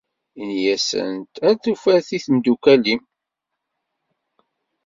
[0.41, 3.01] Ini-asent ar tufat i tmeddukal-im.